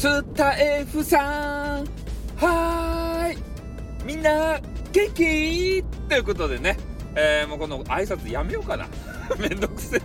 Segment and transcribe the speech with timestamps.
[0.00, 1.86] スタエフさん。
[2.34, 3.38] はーい。
[4.06, 4.58] みんな
[4.92, 5.84] 元気？
[6.08, 6.78] ということでね、
[7.14, 8.86] えー、もうこの挨拶やめようかな。
[9.38, 10.00] めんどくせえ。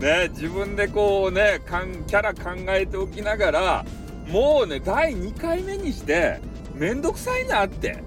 [0.00, 3.84] ね自分でこうねキャラ考えておきながら
[4.26, 6.40] もうね第2回目にして
[6.74, 8.02] めんどくさいなって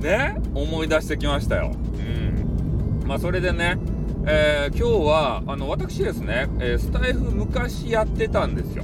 [0.00, 1.70] ね思い出してきましたよ。
[1.70, 3.06] うん。
[3.06, 3.78] まあそれでね
[4.26, 8.82] えー、今日はあの私ですね、えー、スタイフ昔やってたんですよ。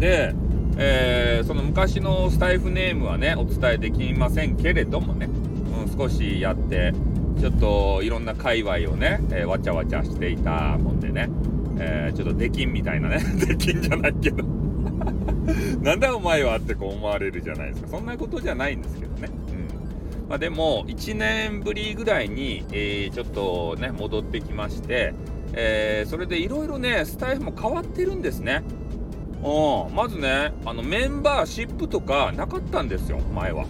[0.00, 0.34] で、
[0.78, 6.94] えー、その昔のスタイフネームはねお伝えできませんけれどもね、うん、少しやって
[7.38, 11.30] ちょっといろんな界隈をね、えわちゃわちゃしていたもんでね、
[11.78, 14.44] えちょっとできんみたいなねできんじゃないけど
[15.80, 19.28] なんだお前はってこう思われるじゃないですかそんなことじゃないんですけどね。
[19.48, 19.52] う
[20.26, 25.12] んまあ、でも1年ぶりぐらいに、えー、ちょっとね戻ってきまして、
[25.54, 28.62] えー、それでいろいろねスタイフも変わってるんですね。
[29.42, 33.66] うんまずねあのメンバーシップとかなかったんですよ前は。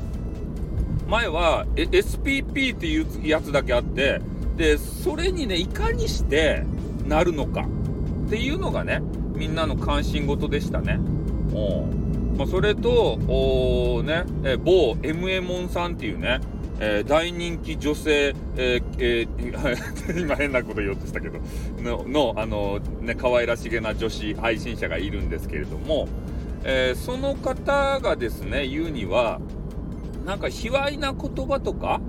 [1.07, 4.21] 前は SPP っていうやつだけあって
[4.57, 6.65] でそれにねいかにして
[7.05, 7.67] なるのか
[8.27, 9.01] っていうのがね
[9.35, 11.01] みんなの関心事でしたね。
[11.53, 12.01] うん
[12.41, 16.41] まあ、それと、おね、え某 MA モンさんっていうね、
[16.83, 21.39] えー、大人気女性、えーえー、 今変なこと言おうとしたけど、
[21.83, 26.09] の、のあの、ね、可愛らしげな女子配信者がいるんですけれども、
[26.65, 29.41] え、その方がですね、言うには、
[30.25, 32.01] なんか卑猥な言葉とか、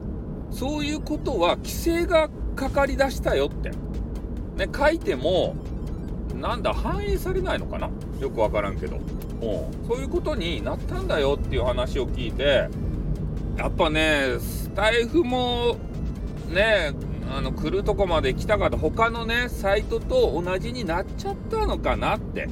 [0.52, 3.72] そういうことは規制がかかりだしたよって。
[4.58, 5.56] ね、書いても、
[6.39, 7.89] なんだ、反映されないのかな？
[8.22, 9.00] よくわからんけど。
[9.88, 12.69] そういうことになったんだよっていう話を聞いて
[13.57, 15.77] やっぱねスタイフも
[16.49, 16.94] ね
[17.30, 22.49] あの来るとこまで来たかと他のねサイトと同じになっちゃったのかなって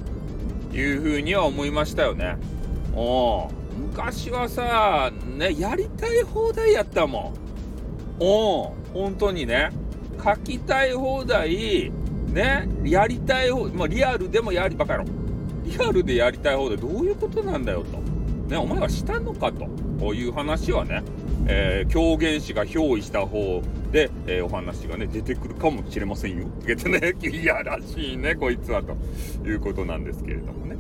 [0.72, 2.38] いうふうには思いましたよね。
[2.96, 7.34] お昔はさねやりたい放題やったもん。
[8.22, 9.72] お本当にね
[10.24, 11.92] 書きたい放題
[12.28, 15.06] ねやりたい放、まあ、リアルでもやりばかやろ
[15.64, 17.98] リアルでやりたい方でどういうことなんだよと。
[18.50, 19.68] ね、お前はしたのかと
[20.14, 21.04] いう話はね、
[21.48, 23.62] えー、狂言師が憑依した方
[23.92, 26.48] で、えー、お話がね、出てくるかもしれませんよ。
[26.48, 28.96] ってね、 いやらしいね、こいつは、と
[29.48, 30.76] いうことなんですけれどもね。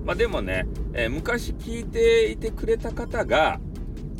[0.00, 3.60] うん、まあでもね、えー、昔聞いていてくれた方が、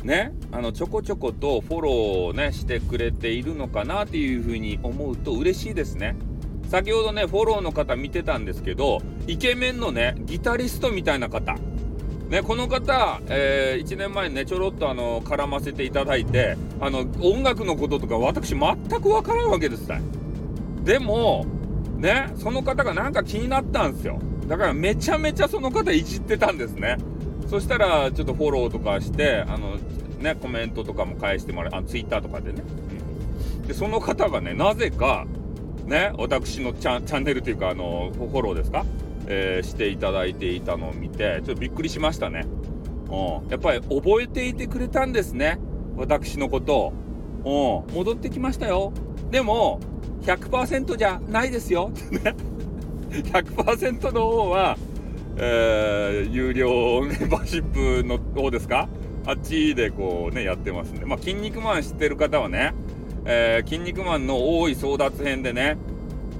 [0.03, 6.15] ね、あの、ちょこちょことフォローをね、してくれているのかなっていうふうに思うと嬉しいですね。
[6.67, 11.55] 先ほどね、フォローの方見てたんですけど、イケメンのね、ギタリストみたいな方。
[12.31, 19.99] ね、この方、えー、1年前にね、ちょろっとあの、絡ませていただいて、あの、音楽のこととか私全くわからんわけですた
[20.85, 21.45] でも、
[21.97, 24.17] ね、その方がなんか気になったんですよ。
[24.47, 26.95] だからめちゃめちゃその方いじってたんですね。
[27.49, 29.75] そしたら、ちょっとフォローとかして、あの、
[30.21, 32.63] ね、コメントとかも返してもらう、あ、ツイッターとかでね。
[33.67, 35.27] で、その方がね、なぜか、
[35.85, 38.85] ね、私のチャンネルというか、あの、フォローですか、
[39.33, 42.45] えー、していただいていたのを見て、ちょっとびっくりしましたね。
[43.09, 43.49] うん。
[43.49, 45.57] やっぱり覚えていてくれたんですね。
[45.95, 46.93] 私のこと
[47.45, 47.83] を。
[47.87, 47.95] うん。
[47.95, 48.91] 戻ってきましたよ。
[49.31, 49.79] でも、
[50.23, 51.91] 100%じゃないですよ。
[53.09, 54.77] 100%の方は、
[55.37, 58.89] えー、有料メンバーシップの方ですか？
[59.25, 61.05] あっちでこうね、やってますんで。
[61.05, 62.73] まあ、筋肉マン知ってる方はね、
[63.25, 65.77] えー、筋肉マンの多い争奪編でね、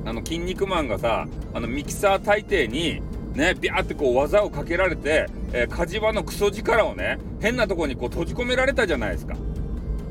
[0.06, 3.02] あの、筋肉マンがさ、あの、ミキサー大帝に、
[3.34, 9.36] ね、ビャーってこう技をかけられて、えー、火事場のクソ力をね、変なとこにこう閉じ込められたじゃないですか。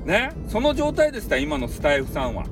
[0.05, 2.45] ね、その状態でした今のスタイフさんは。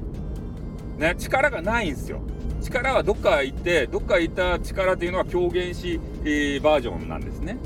[0.98, 2.20] ね、力がないんですよ。
[2.60, 7.56] 力はどっか行って、どっか行った力っていうのは狂言師、えー、バージョンなんですね。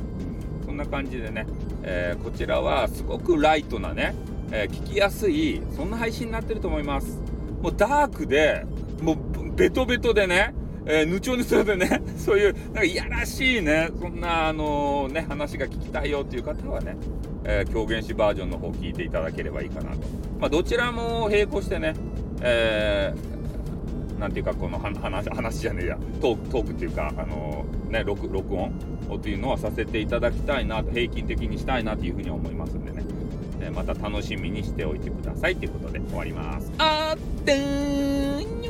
[0.64, 1.46] そんな感じでね、
[1.82, 4.14] えー、こちらはすごくライトなね、
[4.52, 7.20] え、聞きやすい、そんな配信になってると思います。
[7.62, 8.64] もうダークで、
[9.00, 9.16] もう
[9.62, 10.53] ベトベトでね、
[10.87, 16.97] えー、ぬちょぬちょでね、 そういう、なんかいやらしいね、そんな、あのー、ね、話が聞きたいよっていう方はね、
[17.44, 19.99] えー、狂言師バージョンの方聞いていただければいいかなと。
[20.41, 21.94] まあ、どちらも並行してね、
[22.41, 28.73] えー、なんていうか、この話、話じゃねえや、トーク、トークっていうか、あの、ね、録、録音
[29.14, 33.05] っていうのはさせていただきたいなと、平均的にしたいなというふうに思いますんでね。
[33.61, 36.73] えまた楽しみにしておいてくださいということで終わります。
[36.79, 38.62] あって